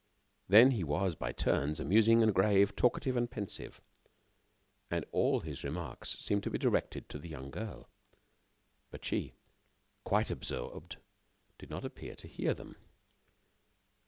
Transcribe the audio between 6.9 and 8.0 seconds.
to the young girl.